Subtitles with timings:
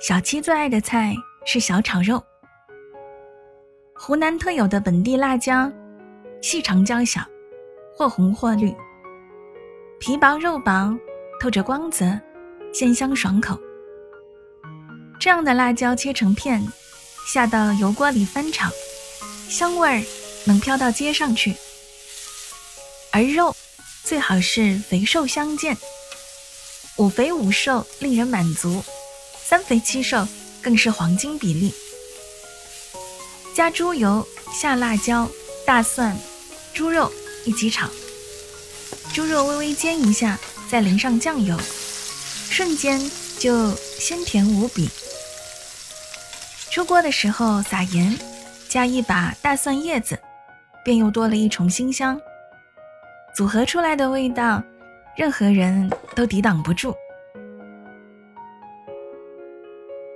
[0.00, 1.12] 小七最爱的菜
[1.44, 2.22] 是小炒肉。
[3.96, 5.70] 湖南特有的本地辣椒，
[6.40, 7.20] 细长娇小，
[7.96, 8.72] 或红或绿，
[9.98, 10.96] 皮薄肉薄，
[11.40, 12.16] 透着光泽，
[12.72, 13.58] 鲜香爽口。
[15.18, 16.64] 这样的辣椒切成片，
[17.26, 18.70] 下到油锅里翻炒，
[19.48, 20.04] 香味儿
[20.46, 21.56] 能飘到街上去。
[23.10, 23.52] 而肉
[24.04, 25.76] 最好是肥瘦相间。
[26.98, 28.82] 五肥五瘦令人满足，
[29.48, 30.28] 三肥七瘦
[30.60, 31.72] 更是黄金比例。
[33.54, 35.26] 加猪油、下辣椒、
[35.64, 36.14] 大蒜、
[36.74, 37.10] 猪肉
[37.46, 37.88] 一起炒，
[39.14, 40.38] 猪肉微微煎一下，
[40.70, 41.58] 再淋上酱油，
[42.50, 43.00] 瞬间
[43.38, 44.90] 就鲜甜无比。
[46.70, 48.18] 出锅的时候撒盐，
[48.68, 50.18] 加一把大蒜叶子，
[50.84, 52.20] 便又多了一重新香。
[53.34, 54.62] 组合出来的味道。
[55.16, 56.94] 任何人都抵挡不住。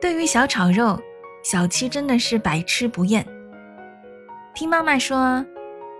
[0.00, 0.98] 对于小炒肉，
[1.42, 3.24] 小七真的是百吃不厌。
[4.54, 5.44] 听妈妈说，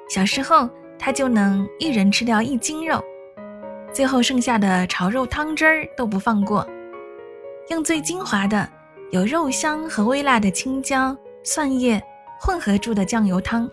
[0.08, 3.02] 小时候他就能一人吃掉一斤肉，
[3.92, 6.66] 最后剩下的炒肉汤汁儿都不放过，
[7.68, 8.66] 用最精华的
[9.10, 11.14] 有肉香和微辣的青椒、
[11.44, 12.02] 蒜叶
[12.40, 13.68] 混合住的酱油汤，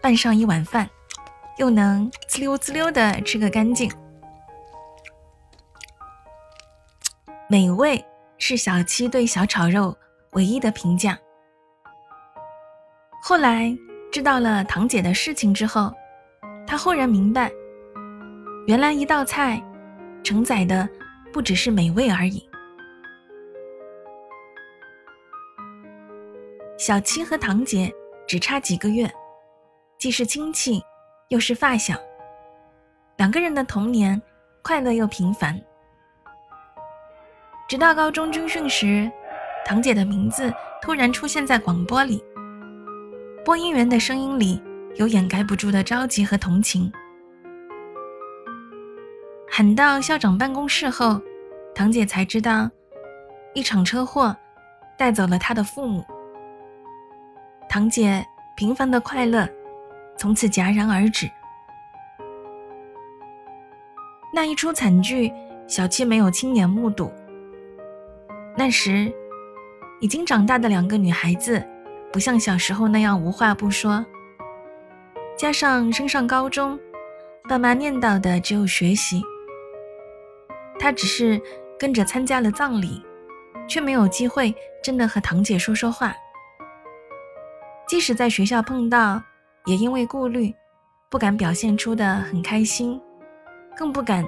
[0.00, 0.88] 拌上一碗饭，
[1.58, 3.90] 又能滋溜滋溜的吃个干净。
[7.46, 8.02] 美味
[8.40, 9.96] 是小七对小炒肉
[10.32, 11.16] 唯一的评价。
[13.22, 13.76] 后来
[14.10, 15.92] 知道了堂姐的事情之后，
[16.66, 17.52] 他忽然明白，
[18.66, 19.62] 原来一道菜
[20.24, 20.88] 承载的
[21.30, 22.48] 不只是美味而已。
[26.78, 27.92] 小七和堂姐
[28.26, 29.08] 只差几个月，
[29.98, 30.82] 既是亲戚，
[31.28, 31.94] 又是发小，
[33.18, 34.20] 两个人的童年
[34.62, 35.60] 快乐又平凡。
[37.70, 39.08] 直到高中军训时，
[39.64, 42.20] 堂姐的名字突然出现在广播里。
[43.44, 44.60] 播音员的声音里
[44.96, 46.92] 有掩盖不住的着急和同情。
[49.48, 51.20] 喊到校长办公室后，
[51.72, 52.68] 堂姐才知道，
[53.54, 54.36] 一场车祸
[54.98, 56.04] 带走了她的父母。
[57.68, 58.26] 堂姐
[58.56, 59.48] 平凡的快乐
[60.16, 61.30] 从此戛然而止。
[64.34, 65.32] 那一出惨剧，
[65.68, 67.08] 小七没有亲眼目睹。
[68.60, 69.10] 那时，
[70.00, 71.66] 已经长大的两个女孩子，
[72.12, 74.04] 不像小时候那样无话不说。
[75.34, 76.78] 加上升上高中，
[77.48, 79.22] 爸妈念叨的只有学习。
[80.78, 81.40] 她只是
[81.78, 83.02] 跟着参加了葬礼，
[83.66, 86.14] 却没有机会真的和堂姐说说话。
[87.88, 89.22] 即使在学校碰到，
[89.64, 90.54] 也因为顾虑，
[91.08, 93.00] 不敢表现出的很开心，
[93.74, 94.22] 更不敢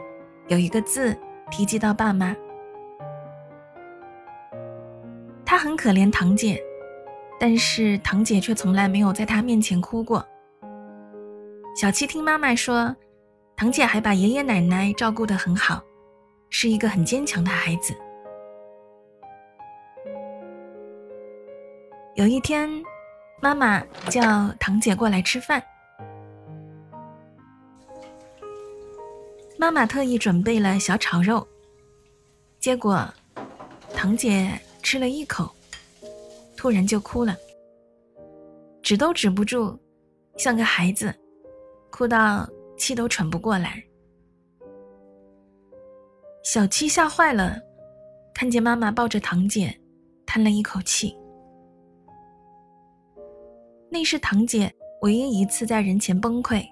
[0.49, 1.15] 有一个字
[1.51, 2.35] 提及到爸妈。
[5.53, 6.59] 他很可怜堂姐，
[7.39, 10.27] 但是堂姐却从来没有在他面前哭过。
[11.77, 12.97] 小七听妈妈说，
[13.55, 15.83] 堂姐还把爷爷奶奶照顾得很好，
[16.49, 17.95] 是一个很坚强的孩子。
[22.15, 22.67] 有一天，
[23.39, 25.63] 妈妈叫堂姐过来吃饭，
[29.59, 31.47] 妈妈特意准备了小炒肉，
[32.59, 33.07] 结果
[33.95, 34.51] 堂姐。
[34.83, 35.51] 吃了一口，
[36.57, 37.37] 突然就哭了，
[38.83, 39.79] 止都止不住，
[40.37, 41.15] 像个孩子，
[41.91, 43.83] 哭到气都喘不过来。
[46.45, 47.57] 小七吓坏了，
[48.35, 49.75] 看见妈妈抱着堂姐，
[50.27, 51.17] 叹了一口气。
[53.89, 56.67] 那是堂姐唯一一次在人前崩溃。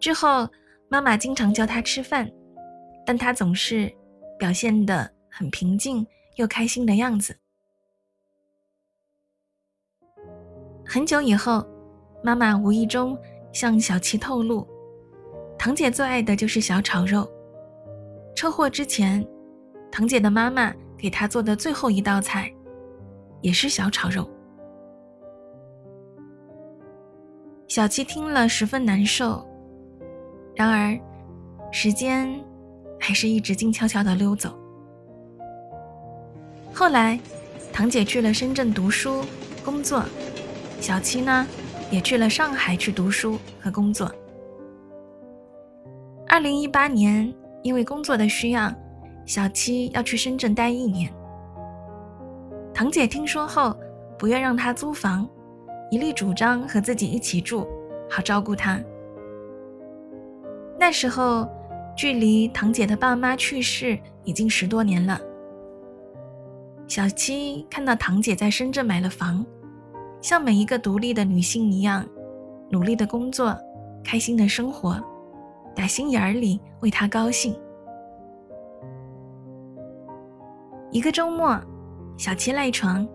[0.00, 0.48] 之后，
[0.88, 2.30] 妈妈经常叫她吃饭，
[3.06, 3.90] 但她总是
[4.38, 6.04] 表现得很平静。
[6.36, 7.36] 又开心的样子。
[10.84, 11.66] 很久以后，
[12.22, 13.18] 妈妈无意中
[13.52, 14.66] 向小七透露，
[15.58, 17.28] 堂姐最爱的就是小炒肉。
[18.34, 19.26] 车祸之前，
[19.90, 22.52] 堂姐的妈妈给她做的最后一道菜，
[23.40, 24.30] 也是小炒肉。
[27.66, 29.44] 小七听了十分难受，
[30.54, 30.96] 然而，
[31.72, 32.28] 时间
[33.00, 34.56] 还是一直静悄悄的溜走。
[36.78, 37.18] 后来，
[37.72, 39.24] 堂姐去了深圳读书
[39.64, 40.04] 工作，
[40.78, 41.46] 小七呢
[41.90, 44.14] 也去了上海去读书和工作。
[46.28, 47.32] 二零一八年，
[47.62, 48.70] 因为工作的需要，
[49.24, 51.10] 小七要去深圳待一年。
[52.74, 53.74] 堂姐听说后，
[54.18, 55.26] 不愿让他租房，
[55.90, 57.66] 一力主张和自己一起住，
[58.06, 58.78] 好照顾他。
[60.78, 61.48] 那时候，
[61.96, 65.18] 距离堂姐的爸妈去世已经十多年了。
[66.88, 69.44] 小七看到堂姐在深圳买了房，
[70.20, 72.06] 像每一个独立的女性一样，
[72.70, 73.56] 努力的工作，
[74.04, 75.02] 开心的生活，
[75.74, 77.54] 打心眼儿里为她高兴。
[80.92, 81.60] 一个周末，
[82.16, 83.06] 小七赖床，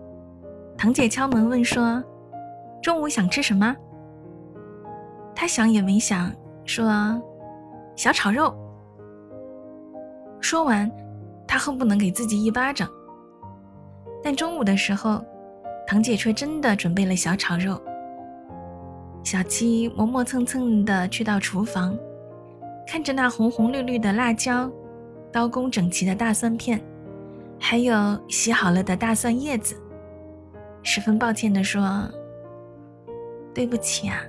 [0.76, 2.04] 堂姐敲门问说
[2.82, 3.74] ：“中午想吃什么？”
[5.34, 6.30] 她想也没想，
[6.66, 7.20] 说
[7.96, 8.54] ：“小炒肉。”
[10.40, 10.90] 说完，
[11.48, 12.86] 她恨不能给自己一巴掌。
[14.22, 15.24] 但中午的时候，
[15.86, 17.80] 堂姐却真的准备了小炒肉。
[19.24, 21.96] 小七磨磨蹭蹭的去到厨房，
[22.86, 24.70] 看着那红红绿绿的辣椒，
[25.30, 26.80] 刀工整齐的大蒜片，
[27.58, 27.94] 还有
[28.28, 29.76] 洗好了的大蒜叶子，
[30.82, 32.10] 十分抱歉的说
[33.54, 34.22] ：“对不起啊。”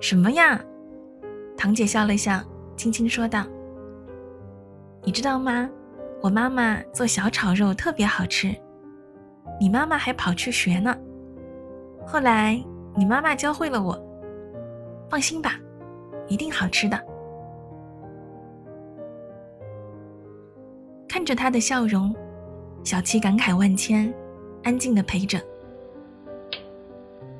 [0.00, 0.60] 什么呀？
[1.56, 2.40] 堂姐笑了笑，
[2.76, 3.44] 轻轻说道
[5.04, 5.68] ：“你知道吗？”
[6.22, 8.54] 我妈妈做小炒肉特别好吃，
[9.58, 10.94] 你妈妈还跑去学呢。
[12.06, 12.62] 后来
[12.94, 13.98] 你妈妈教会了我，
[15.08, 15.58] 放心吧，
[16.28, 17.02] 一定好吃的。
[21.08, 22.14] 看着她的笑容，
[22.84, 24.12] 小七感慨万千，
[24.62, 25.40] 安静的陪着。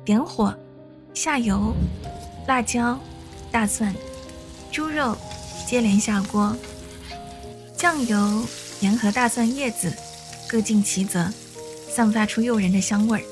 [0.03, 0.51] 点火，
[1.13, 1.71] 下油，
[2.47, 2.97] 辣椒、
[3.51, 3.93] 大蒜、
[4.71, 5.15] 猪肉
[5.67, 6.55] 接连下锅，
[7.75, 8.17] 酱油。
[8.81, 9.93] 盐和大蒜叶子
[10.49, 11.29] 各尽其责，
[11.87, 13.23] 散发出诱人的香味儿。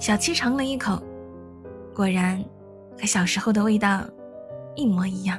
[0.00, 1.00] 小七尝了一口，
[1.94, 2.42] 果然
[2.98, 4.02] 和小时候的味道
[4.74, 5.38] 一模一样。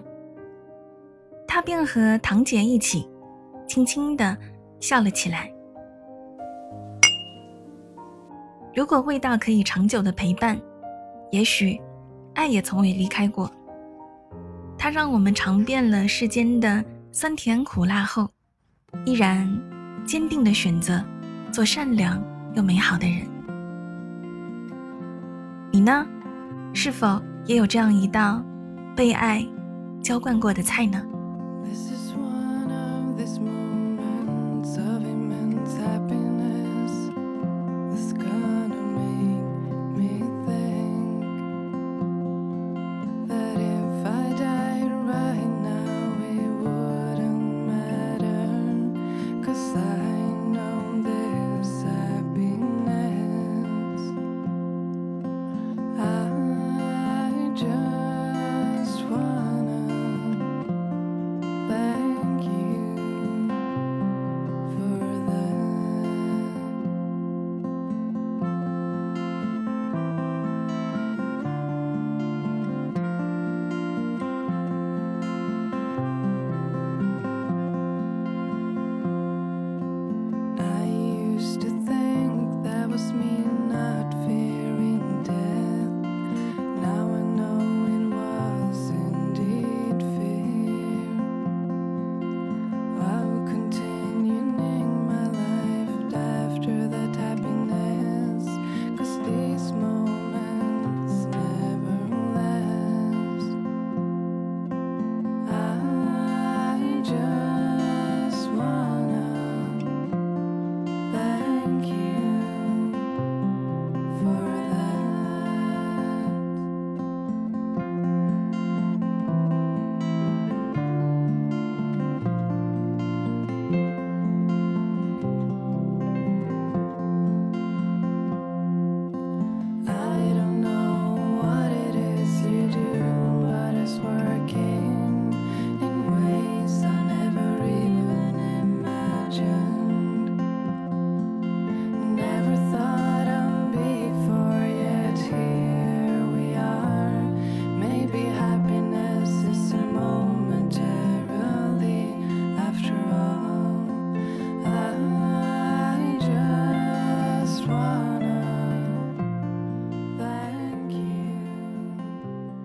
[1.48, 3.10] 他便和堂姐一起，
[3.68, 4.38] 轻轻地
[4.80, 5.52] 笑了起来。
[8.76, 10.58] 如果味道可以长久的陪伴，
[11.32, 11.82] 也许
[12.36, 13.52] 爱也从未离开过。
[14.78, 16.86] 它让我们尝遍了世间的。
[17.14, 18.30] 酸甜苦辣后，
[19.06, 19.46] 依然
[20.06, 21.04] 坚定的选择
[21.52, 22.24] 做善良
[22.54, 23.28] 又美好的人。
[25.72, 26.06] 你呢？
[26.74, 28.42] 是否也有这样一道
[28.96, 29.46] 被爱
[30.02, 31.04] 浇灌过的菜呢
[31.66, 33.38] ？This is one of this？